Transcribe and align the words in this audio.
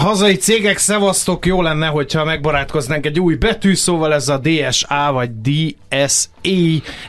Hazai 0.00 0.36
cégek, 0.36 0.78
szevasztok, 0.78 1.46
jó 1.46 1.62
lenne, 1.62 1.86
hogyha 1.86 2.24
megbarátkoznánk 2.24 3.06
egy 3.06 3.20
új 3.20 3.34
betű, 3.34 3.74
szóval 3.74 4.14
ez 4.14 4.28
a 4.28 4.38
DSA 4.42 5.12
vagy 5.12 5.30
DSE, 5.40 6.30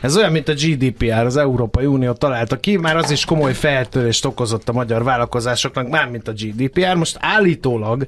ez 0.00 0.16
olyan, 0.16 0.32
mint 0.32 0.48
a 0.48 0.52
GDPR, 0.52 1.24
az 1.24 1.36
Európai 1.36 1.86
Unió 1.86 2.12
találta 2.12 2.56
ki, 2.60 2.76
már 2.76 2.96
az 2.96 3.10
is 3.10 3.24
komoly 3.24 3.52
feltörést 3.52 4.24
okozott 4.24 4.68
a 4.68 4.72
magyar 4.72 5.04
vállalkozásoknak, 5.04 5.88
már 5.88 6.08
mint 6.08 6.28
a 6.28 6.32
GDPR, 6.32 6.94
most 6.94 7.16
állítólag 7.20 8.06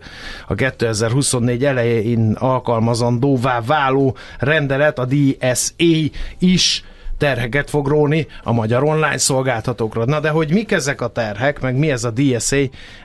a 0.49 0.55
2024 0.55 1.65
elején 1.65 2.33
alkalmazandóvá 2.33 3.61
váló 3.61 4.17
rendelet, 4.39 4.99
a 4.99 5.05
DSE 5.05 6.11
is 6.39 6.85
terheket 7.25 7.71
fog 7.71 7.87
róni 7.87 8.27
a 8.43 8.53
magyar 8.53 8.83
online 8.83 9.19
szolgáltatókra. 9.19 10.05
Na 10.05 10.21
de 10.21 10.29
hogy 10.29 10.53
mik 10.53 10.73
ezek 10.73 11.01
a 11.01 11.09
terhek, 11.09 11.61
meg 11.61 11.77
mi 11.77 11.91
ez 11.91 12.05
a 12.05 12.11
DSA, 12.11 12.57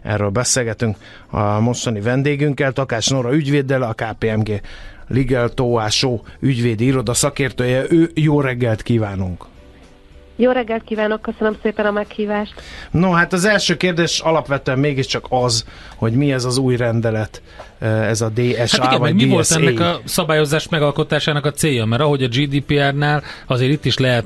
erről 0.03 0.29
beszélgetünk 0.29 0.97
a 1.29 1.59
mostani 1.59 2.01
vendégünkkel, 2.01 2.71
Takás 2.71 3.07
Nora 3.07 3.33
ügyvéddel, 3.33 3.81
a 3.81 3.93
KPMG 3.93 4.61
Legal 5.07 5.49
Tóásó 5.49 6.23
ügyvédi 6.39 6.85
iroda 6.85 7.13
szakértője. 7.13 7.83
Ő 7.89 8.11
jó 8.13 8.41
reggelt 8.41 8.81
kívánunk! 8.81 9.45
Jó 10.41 10.51
reggelt 10.51 10.83
kívánok, 10.83 11.21
köszönöm 11.21 11.57
szépen 11.61 11.85
a 11.85 11.91
meghívást. 11.91 12.53
No, 12.91 13.11
hát 13.11 13.33
az 13.33 13.45
első 13.45 13.77
kérdés 13.77 14.19
alapvetően 14.19 14.79
mégiscsak 14.79 15.25
az, 15.29 15.65
hogy 15.95 16.13
mi 16.13 16.31
ez 16.31 16.45
az 16.45 16.57
új 16.57 16.75
rendelet, 16.77 17.41
ez 17.79 18.21
a 18.21 18.29
DSA 18.29 18.81
hát 18.81 18.91
igen, 18.91 18.99
vagy 18.99 19.13
mi 19.13 19.23
DSA. 19.23 19.33
volt 19.33 19.51
ennek 19.51 19.79
a 19.79 19.99
szabályozás 20.05 20.69
megalkotásának 20.69 21.45
a 21.45 21.51
célja? 21.51 21.85
Mert 21.85 22.01
ahogy 22.01 22.23
a 22.23 22.27
GDPR-nál 22.27 23.23
azért 23.47 23.71
itt 23.71 23.85
is 23.85 23.97
lehet 23.97 24.25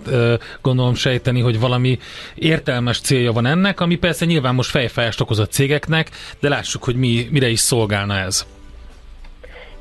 gondolom 0.61 0.95
sejteni, 0.95 1.42
hogy 1.42 1.59
valami 1.59 2.00
értelmes 2.36 3.00
célja 3.00 3.31
van 3.31 3.45
ennek, 3.45 3.80
ami 3.80 3.95
persze 3.95 4.25
nyilván 4.25 4.55
most 4.55 4.70
fejfájást 4.70 5.22
okoz 5.22 5.39
a 5.39 5.48
cégeknek, 5.48 6.09
de 6.39 6.50
lássuk, 6.50 6.83
hogy 6.83 6.95
mi, 6.95 7.27
mire 7.31 7.50
is 7.50 7.59
szolgálna 7.59 8.17
ez. 8.17 8.45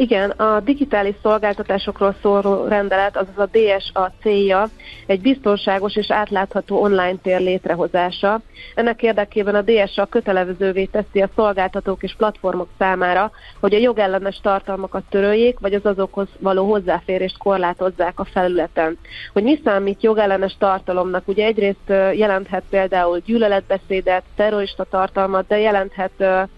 Igen, 0.03 0.31
a 0.31 0.61
digitális 0.61 1.14
szolgáltatásokról 1.22 2.14
szóló 2.22 2.64
rendelet, 2.64 3.17
azaz 3.17 3.39
a 3.39 3.48
DSA 3.53 4.12
célja 4.20 4.69
egy 5.06 5.20
biztonságos 5.20 5.97
és 5.97 6.11
átlátható 6.11 6.81
online 6.81 7.17
tér 7.22 7.41
létrehozása. 7.41 8.41
Ennek 8.75 9.03
érdekében 9.03 9.55
a 9.55 9.62
DSA 9.62 10.06
kötelezővé 10.06 10.84
teszi 10.84 11.23
a 11.23 11.28
szolgáltatók 11.34 12.03
és 12.03 12.14
platformok 12.17 12.69
számára, 12.78 13.30
hogy 13.61 13.75
a 13.75 13.78
jogellenes 13.78 14.41
tartalmakat 14.42 15.03
töröljék, 15.11 15.58
vagy 15.58 15.75
az 15.75 15.86
azokhoz 15.86 16.28
való 16.39 16.70
hozzáférést 16.70 17.39
korlátozzák 17.39 18.20
a 18.20 18.25
felületen. 18.25 18.98
Hogy 19.33 19.42
mi 19.42 19.61
számít 19.64 20.03
jogellenes 20.03 20.56
tartalomnak? 20.58 21.28
Ugye 21.28 21.45
egyrészt 21.45 21.89
jelenthet 22.14 22.64
például 22.70 23.19
gyűlöletbeszédet, 23.19 24.25
terrorista 24.36 24.84
tartalmat, 24.84 25.47
de 25.47 25.58
jelenthet 25.58 26.48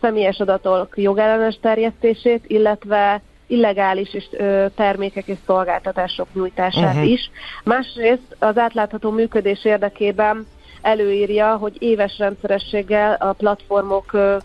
személyes 0.00 0.38
adatok 0.38 0.96
jogellenes 0.96 1.58
terjesztését, 1.60 2.44
illetve 2.46 3.22
illegális 3.46 4.14
és, 4.14 4.24
ö, 4.30 4.66
termékek 4.76 5.26
és 5.26 5.36
szolgáltatások 5.46 6.26
nyújtását 6.32 6.94
uh-huh. 6.94 7.10
is. 7.10 7.30
Másrészt 7.64 8.36
az 8.38 8.58
átlátható 8.58 9.10
működés 9.10 9.64
érdekében 9.64 10.46
előírja, 10.82 11.56
hogy 11.56 11.76
éves 11.78 12.18
rendszerességgel 12.18 13.14
a 13.14 13.32
platformok 13.32 14.12
ö, 14.12 14.36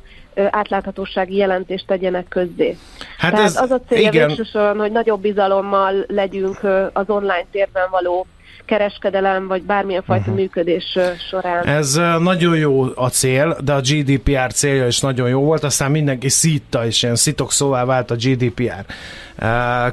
átláthatósági 0.49 1.35
jelentést 1.35 1.87
tegyenek 1.87 2.27
közzé. 2.27 2.77
Hát 3.17 3.31
Tehát 3.31 3.45
ez, 3.45 3.61
az 3.61 3.71
a 3.71 3.79
célja 3.87 4.09
igen. 4.09 4.27
végsősorban, 4.27 4.79
hogy 4.79 4.91
nagyobb 4.91 5.21
bizalommal 5.21 6.05
legyünk 6.07 6.63
az 6.93 7.09
online 7.09 7.45
térben 7.51 7.87
való 7.89 8.27
kereskedelem, 8.71 9.47
vagy 9.47 9.63
bármilyen 9.63 10.03
fajta 10.03 10.21
uh-huh. 10.21 10.37
működés 10.37 10.97
során. 11.29 11.65
Ez 11.65 11.99
nagyon 12.19 12.57
jó 12.57 12.83
a 12.95 13.09
cél, 13.09 13.57
de 13.63 13.73
a 13.73 13.81
GDPR 13.81 14.53
célja 14.53 14.87
is 14.87 14.99
nagyon 14.99 15.29
jó 15.29 15.41
volt, 15.41 15.63
aztán 15.63 15.91
mindenki 15.91 16.29
szítta, 16.29 16.85
és 16.85 17.03
ilyen 17.03 17.15
szitok 17.15 17.51
szóvá 17.51 17.85
vált 17.85 18.11
a 18.11 18.15
GDPR. 18.15 18.85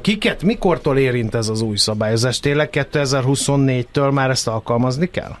Kiket, 0.01 0.43
mikortól 0.43 0.97
érint 0.97 1.35
ez 1.35 1.49
az 1.49 1.61
új 1.61 1.75
szabályozás? 1.75 2.39
Tényleg 2.39 2.69
2024-től 2.71 4.13
már 4.13 4.29
ezt 4.29 4.47
alkalmazni 4.47 5.09
kell? 5.09 5.31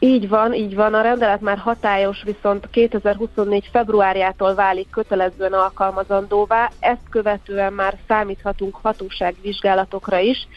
Így 0.00 0.28
van, 0.28 0.54
így 0.54 0.74
van. 0.74 0.94
A 0.94 1.00
rendelet 1.00 1.40
már 1.40 1.58
hatályos, 1.58 2.22
viszont 2.22 2.68
2024. 2.70 3.68
februárjától 3.72 4.54
válik 4.54 4.90
kötelezően 4.90 5.52
alkalmazandóvá. 5.52 6.70
Ezt 6.80 7.08
követően 7.10 7.72
már 7.72 7.98
számíthatunk 8.08 8.78
hatóságvizsgálatokra 8.82 10.18
is, 10.18 10.48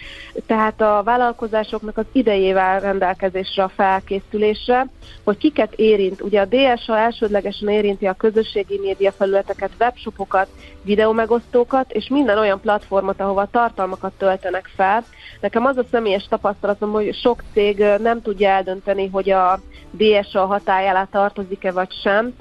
tehát 0.46 0.82
a 0.82 1.02
vállalkozásoknak 1.04 1.98
az 1.98 2.06
idejével 2.12 2.80
rendelkezésre 2.80 3.64
a 3.64 3.72
felkészülésre, 3.76 4.88
hogy 5.24 5.38
kiket 5.38 5.74
érint. 5.74 6.22
Ugye 6.22 6.42
a 6.42 6.46
DSA 6.46 6.98
elsődlegesen 6.98 7.70
érinti 7.70 8.06
a 8.06 8.14
közösségi 8.14 8.80
média 8.80 9.12
felületeket, 9.12 9.72
webshopokat, 9.80 10.48
videómegosztókat, 10.84 11.92
és 11.92 12.08
minden 12.08 12.38
olyan 12.38 12.60
platformot, 12.60 13.20
ahova 13.20 13.48
tartalmakat 13.52 14.14
töltenek 14.18 14.70
fel. 14.76 15.04
Nekem 15.42 15.66
az 15.66 15.78
a 15.78 15.84
személyes 15.92 16.28
tapasztalatom, 16.30 16.92
hogy 16.92 17.16
sok 17.16 17.44
cég 17.54 17.84
nem 18.00 18.22
tudja 18.22 18.50
eldönteni, 18.50 19.08
hogy 19.08 19.30
a 19.30 19.60
DSA 19.92 20.62
alá 20.66 21.08
tartozik-e 21.12 21.72
vagy 21.72 21.92
sem. 22.04 22.34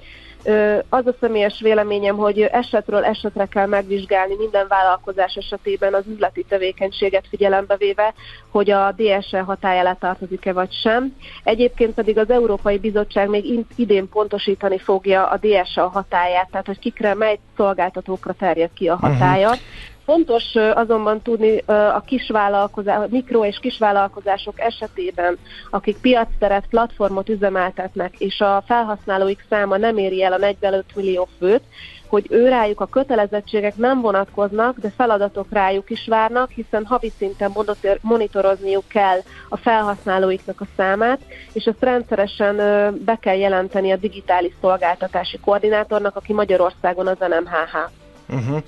Az 0.88 1.06
a 1.06 1.14
személyes 1.20 1.60
véleményem, 1.60 2.16
hogy 2.16 2.40
esetről 2.40 3.04
esetre 3.04 3.46
kell 3.46 3.66
megvizsgálni 3.66 4.34
minden 4.36 4.66
vállalkozás 4.68 5.34
esetében 5.34 5.94
az 5.94 6.04
üzleti 6.06 6.44
tevékenységet 6.48 7.26
figyelembe 7.28 7.76
véve, 7.76 8.14
hogy 8.50 8.70
a 8.70 8.94
DSE 8.96 9.40
hatály 9.40 9.78
alá 9.78 9.92
tartozik-e 9.92 10.52
vagy 10.52 10.72
sem. 10.72 11.16
Egyébként 11.44 11.94
pedig 11.94 12.18
az 12.18 12.30
Európai 12.30 12.78
Bizottság 12.78 13.28
még 13.28 13.66
idén 13.76 14.08
pontosítani 14.08 14.78
fogja 14.78 15.26
a 15.26 15.38
DSA 15.40 15.88
hatáját, 15.88 16.48
tehát 16.50 16.66
hogy 16.66 16.78
kikre, 16.78 17.14
mely 17.14 17.38
szolgáltatókra 17.56 18.32
terjed 18.32 18.70
ki 18.74 18.88
a 18.88 18.96
hatája. 18.96 19.48
Uh-huh. 19.48 19.62
Fontos 20.04 20.54
azonban 20.54 21.22
tudni 21.22 21.58
a 21.66 22.02
kisvállalkozás, 22.06 23.08
mikro- 23.10 23.46
és 23.46 23.58
kisvállalkozások 23.60 24.60
esetében, 24.60 25.38
akik 25.70 25.98
piacteret, 25.98 26.66
platformot 26.70 27.28
üzemeltetnek, 27.28 28.14
és 28.18 28.40
a 28.40 28.62
felhasználóik 28.66 29.44
száma 29.48 29.76
nem 29.76 29.96
éri 29.96 30.22
el 30.22 30.32
a 30.32 30.38
45 30.38 30.84
millió 30.94 31.28
főt, 31.38 31.62
hogy 32.08 32.26
ő 32.30 32.48
rájuk 32.48 32.80
a 32.80 32.86
kötelezettségek 32.86 33.76
nem 33.76 34.00
vonatkoznak, 34.00 34.78
de 34.78 34.92
feladatok 34.96 35.46
rájuk 35.50 35.90
is 35.90 36.06
várnak, 36.06 36.50
hiszen 36.50 36.86
havi 36.86 37.12
szinten 37.18 37.52
monitorozniuk 38.00 38.88
kell 38.88 39.18
a 39.48 39.56
felhasználóiknak 39.56 40.60
a 40.60 40.66
számát, 40.76 41.20
és 41.52 41.64
ezt 41.64 41.82
rendszeresen 41.82 42.56
be 43.04 43.16
kell 43.20 43.36
jelenteni 43.36 43.92
a 43.92 43.96
digitális 43.96 44.52
szolgáltatási 44.60 45.38
koordinátornak, 45.38 46.16
aki 46.16 46.32
Magyarországon 46.32 47.06
az 47.06 47.18
NMHH. 47.18 47.99
Uh-huh. 48.30 48.62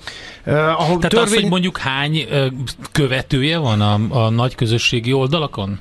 Uh, 0.45 0.81
ahol 0.81 0.97
Tehát 0.97 1.09
törvény... 1.09 1.23
az, 1.23 1.33
hogy 1.33 1.49
mondjuk 1.49 1.77
hány 1.77 2.17
uh, 2.17 2.45
követője 2.91 3.57
van 3.57 3.81
a, 3.81 4.25
a 4.25 4.29
nagy 4.29 4.55
közösségi 4.55 5.13
oldalakon? 5.13 5.79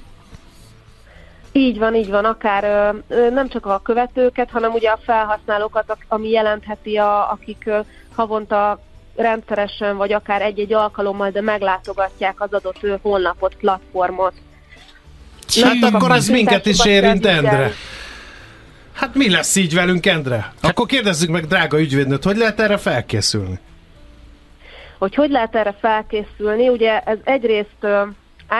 Így 1.52 1.78
van, 1.78 1.94
így 1.94 2.10
van, 2.10 2.24
akár 2.24 2.64
ö, 3.08 3.30
nem 3.30 3.48
csak 3.48 3.66
a 3.66 3.80
követőket, 3.84 4.50
hanem 4.50 4.72
ugye 4.72 4.90
a 4.90 4.98
felhasználókat, 5.04 5.96
ami 6.08 6.30
jelentheti, 6.30 6.96
a, 6.96 7.30
akik 7.30 7.62
ö, 7.66 7.78
havonta 8.14 8.80
rendszeresen, 9.16 9.96
vagy 9.96 10.12
akár 10.12 10.42
egy-egy 10.42 10.72
alkalommal, 10.72 11.30
de 11.30 11.40
meglátogatják 11.40 12.40
az 12.40 12.52
adott 12.52 12.82
ö, 12.82 12.94
honlapot, 13.02 13.54
platformot. 13.54 14.32
Hát 15.62 15.94
akkor 15.94 16.10
ez 16.10 16.28
minket 16.28 16.66
is 16.66 16.84
érint, 16.84 17.26
Endre. 17.26 17.72
Hát 18.92 19.14
mi 19.14 19.30
lesz 19.30 19.56
így 19.56 19.74
velünk, 19.74 20.06
Endre? 20.06 20.52
Akkor 20.60 20.86
kérdezzük 20.86 21.30
meg, 21.30 21.46
drága 21.46 21.80
ügyvédnőt, 21.80 22.24
hogy 22.24 22.36
lehet 22.36 22.60
erre 22.60 22.76
felkészülni? 22.76 23.58
Hogy 25.02 25.14
hogy 25.14 25.30
lehet 25.30 25.54
erre 25.56 25.72
felkészülni. 25.72 26.68
Ugye 26.68 27.00
ez 27.00 27.18
egyrészt 27.24 27.86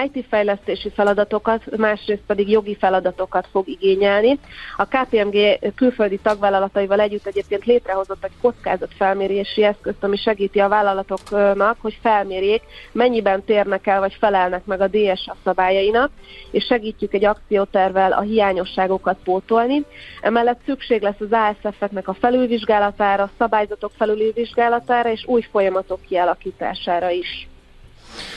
IT-fejlesztési 0.05 0.91
feladatokat, 0.91 1.77
másrészt 1.77 2.23
pedig 2.27 2.50
jogi 2.50 2.77
feladatokat 2.77 3.47
fog 3.50 3.69
igényelni. 3.69 4.39
A 4.77 4.85
KPMG 4.85 5.59
külföldi 5.75 6.19
tagvállalataival 6.19 7.00
együtt 7.00 7.27
egyébként 7.27 7.65
létrehozott 7.65 8.25
egy 8.25 8.33
kockázatfelmérési 8.41 9.65
eszközt, 9.65 10.05
ami 10.05 10.17
segíti 10.17 10.59
a 10.59 10.69
vállalatoknak, 10.69 11.77
hogy 11.81 11.99
felmérjék, 12.03 12.62
mennyiben 12.93 13.44
térnek 13.44 13.87
el 13.87 14.00
vagy 14.00 14.17
felelnek 14.21 14.65
meg 14.65 14.81
a 14.81 14.89
DSA 14.89 15.37
szabályainak, 15.44 16.11
és 16.50 16.65
segítjük 16.65 17.15
egy 17.15 17.25
akciótervel 17.25 18.12
a 18.12 18.21
hiányosságokat 18.21 19.19
pótolni. 19.25 19.85
Emellett 20.21 20.61
szükség 20.65 21.03
lesz 21.03 21.21
az 21.21 21.33
ASF-eknek 21.65 22.09
a 22.09 22.15
felülvizsgálatára, 22.15 23.31
szabályzatok 23.38 23.91
felülvizsgálatára 23.97 25.11
és 25.11 25.25
új 25.27 25.43
folyamatok 25.50 26.00
kialakítására 26.09 27.11
is. 27.11 27.50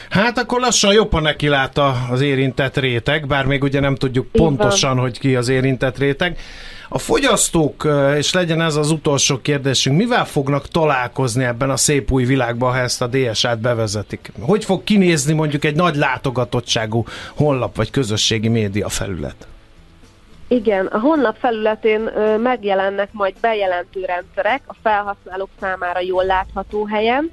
Hát 0.09 0.37
akkor 0.37 0.59
lassan 0.59 0.93
jobban 0.93 1.21
neki 1.21 1.47
lát 1.47 1.79
az 2.11 2.21
érintett 2.21 2.77
réteg, 2.77 3.27
bár 3.27 3.45
még 3.45 3.63
ugye 3.63 3.79
nem 3.79 3.95
tudjuk 3.95 4.25
Így 4.25 4.41
pontosan, 4.41 4.93
van. 4.93 4.99
hogy 4.99 5.19
ki 5.19 5.35
az 5.35 5.49
érintett 5.49 5.97
réteg. 5.97 6.37
A 6.89 6.97
fogyasztók, 6.97 7.87
és 8.17 8.33
legyen 8.33 8.61
ez 8.61 8.75
az 8.75 8.91
utolsó 8.91 9.37
kérdésünk, 9.41 9.97
mivel 9.97 10.25
fognak 10.25 10.67
találkozni 10.67 11.43
ebben 11.43 11.69
a 11.69 11.77
szép 11.77 12.11
új 12.11 12.23
világban, 12.25 12.71
ha 12.71 12.77
ezt 12.77 13.01
a 13.01 13.07
DSA-t 13.07 13.59
bevezetik? 13.59 14.31
Hogy 14.39 14.65
fog 14.65 14.83
kinézni 14.83 15.33
mondjuk 15.33 15.65
egy 15.65 15.75
nagy 15.75 15.95
látogatottságú 15.95 17.05
honlap 17.35 17.75
vagy 17.75 17.89
közösségi 17.89 18.47
média 18.47 18.89
felület? 18.89 19.47
Igen, 20.47 20.85
a 20.85 20.99
honlap 20.99 21.35
felületén 21.39 22.09
megjelennek 22.39 23.09
majd 23.11 23.33
bejelentő 23.41 24.05
rendszerek 24.05 24.61
a 24.65 24.75
felhasználók 24.81 25.49
számára 25.59 25.99
jól 25.99 26.25
látható 26.25 26.85
helyen, 26.85 27.31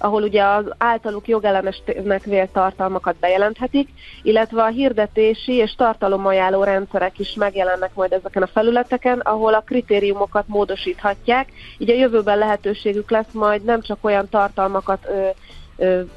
ahol 0.00 0.22
ugye 0.22 0.44
az 0.44 0.64
általuk 0.78 1.28
jogellenesnek 1.28 2.24
vélt 2.24 2.52
tartalmakat 2.52 3.16
bejelenthetik, 3.16 3.88
illetve 4.22 4.62
a 4.62 4.66
hirdetési 4.66 5.52
és 5.52 5.74
tartalomajánló 5.74 6.64
rendszerek 6.64 7.18
is 7.18 7.34
megjelennek 7.34 7.94
majd 7.94 8.12
ezeken 8.12 8.42
a 8.42 8.46
felületeken, 8.46 9.18
ahol 9.18 9.54
a 9.54 9.60
kritériumokat 9.60 10.44
módosíthatják, 10.46 11.48
így 11.78 11.90
a 11.90 11.94
jövőben 11.94 12.38
lehetőségük 12.38 13.10
lesz 13.10 13.32
majd 13.32 13.64
nem 13.64 13.80
csak 13.80 13.98
olyan 14.04 14.28
tartalmakat 14.28 15.06
ö, 15.08 15.28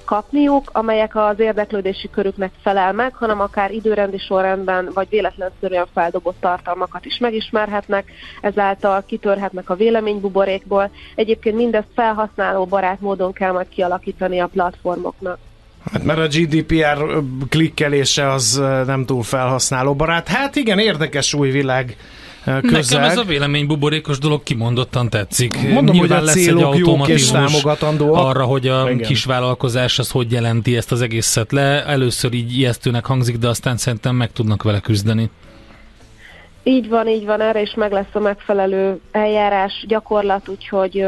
kapniuk, 0.06 0.70
amelyek 0.74 1.16
az 1.16 1.40
érdeklődési 1.40 2.10
körüknek 2.10 2.52
felel 2.62 2.94
meg, 2.94 3.14
hanem 3.16 3.40
akár 3.40 3.72
időrendi 3.72 4.18
sorrendben, 4.18 4.90
vagy 4.94 5.08
véletlenszerűen 5.10 5.86
feldobott 5.94 6.38
tartalmakat 6.40 7.06
is 7.06 7.18
megismerhetnek, 7.18 8.12
ezáltal 8.42 9.04
kitörhetnek 9.06 9.70
a 9.70 9.76
véleménybuborékból. 9.76 10.90
Egyébként 11.16 11.56
mindezt 11.56 11.88
felhasználó 11.96 12.66
barát 12.66 13.00
módon 13.00 13.34
kell 13.34 13.52
majd 13.52 13.70
kialakítani 13.70 14.40
a 14.40 14.48
platformoknak. 14.48 15.38
Hát 15.92 16.04
mert 16.04 16.20
a 16.20 16.28
GDPR 16.28 17.24
klikkelése 17.50 18.32
az 18.32 18.62
nem 18.86 19.06
túl 19.06 19.24
felhasználó 19.24 19.96
barát. 19.96 20.28
Hát 20.28 20.56
igen, 20.56 20.80
érdekes 20.80 21.34
új 21.34 21.50
világ 21.50 21.98
közel. 22.44 23.00
Nekem 23.00 23.04
ez 23.04 23.18
a 23.18 23.24
vélemény 23.24 23.68
buborékos 23.68 24.18
dolog 24.18 24.44
kimondottan 24.44 25.10
tetszik. 25.10 25.72
Mondom, 25.74 25.96
Nyilván 25.96 26.20
hogy 26.20 26.30
a 26.30 26.34
lesz 26.34 26.48
egy 26.48 26.62
automatizmus 26.62 27.64
arra, 28.00 28.44
hogy 28.44 28.68
a 28.68 28.90
Igen. 28.90 28.98
kisvállalkozás 28.98 30.00
az 30.00 30.12
hogy 30.12 30.32
jelenti 30.32 30.76
ezt 30.78 30.92
az 30.92 31.02
egészet 31.02 31.52
le. 31.52 31.86
Először 31.86 32.34
így 32.34 32.58
ijesztőnek 32.58 33.06
hangzik, 33.06 33.38
de 33.38 33.48
aztán 33.48 33.78
szerintem 33.78 34.16
meg 34.16 34.32
tudnak 34.32 34.64
vele 34.64 34.80
küzdeni. 34.80 35.30
Így 36.64 36.90
van, 36.90 37.08
így 37.08 37.26
van, 37.26 37.42
erre 37.42 37.62
is 37.62 37.74
meg 37.76 37.92
lesz 37.92 38.14
a 38.14 38.20
megfelelő 38.20 39.00
eljárás, 39.12 39.86
gyakorlat, 39.88 40.50
úgyhogy 40.50 41.06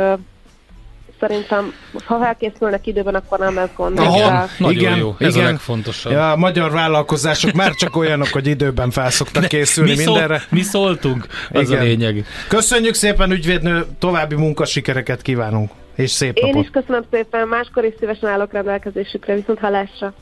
szerintem, 1.19 1.73
ha 2.05 2.19
felkészülnek 2.19 2.87
időben, 2.87 3.15
akkor 3.15 3.39
nem 3.39 3.55
lesz 3.55 3.69
gond. 3.75 3.99
Aha, 3.99 4.47
nagyon 4.57 4.75
igen, 4.75 4.97
jó, 4.97 5.15
ez 5.19 5.35
igen. 5.35 5.47
a 5.47 5.49
legfontosabb. 5.49 6.11
Ja, 6.11 6.31
a 6.31 6.35
magyar 6.35 6.71
vállalkozások 6.71 7.51
már 7.51 7.71
csak 7.71 7.95
olyanok, 7.95 8.27
hogy 8.27 8.47
időben 8.47 8.91
felszoktak 8.91 9.47
készülni 9.47 9.95
mi 9.95 10.03
mindenre. 10.03 10.37
Szól, 10.37 10.47
mi 10.49 10.61
szóltunk, 10.61 11.27
az 11.51 11.69
igen. 11.69 11.81
a 11.81 11.83
lényeg. 11.83 12.25
Köszönjük 12.47 12.93
szépen, 12.93 13.31
ügyvédnő, 13.31 13.85
további 13.99 14.35
munkasikereket 14.35 15.21
kívánunk, 15.21 15.71
és 15.95 16.11
szép 16.11 16.35
Én 16.35 16.45
napot. 16.45 16.63
is 16.63 16.69
köszönöm 16.69 17.03
szépen, 17.11 17.47
máskor 17.47 17.85
is 17.85 17.93
szívesen 17.99 18.29
állok 18.29 18.53
rendelkezésükre, 18.53 19.35
viszont 19.35 19.59
hallásra. 19.59 20.13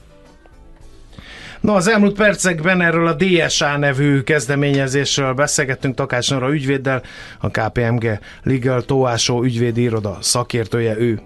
No, 1.64 1.76
az 1.76 1.88
elmúlt 1.88 2.16
percekben 2.16 2.82
erről 2.82 3.08
a 3.08 3.14
DSA 3.14 3.78
nevű 3.78 4.22
kezdeményezésről 4.22 5.34
beszélgettünk 5.34 5.96
Takács 5.96 6.32
Nora 6.32 6.54
ügyvéddel, 6.54 7.02
a 7.40 7.50
KPMG 7.50 8.20
Legal 8.44 8.82
Tóásó 8.82 9.44
ügyvédi 9.44 9.82
iroda 9.82 10.18
szakértője 10.22 10.98
ő. 10.98 11.20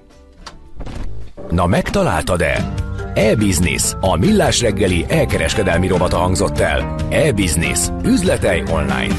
Na 1.49 1.65
megtaláltad-e? 1.65 2.73
E-Business, 3.13 3.93
a 4.01 4.17
millás 4.17 4.61
reggeli 4.61 5.05
elkereskedelmi 5.07 5.87
robata 5.87 6.17
hangzott 6.17 6.59
el. 6.59 6.95
E-Business, 7.09 7.87
üzletei 8.03 8.63
online. 8.69 9.15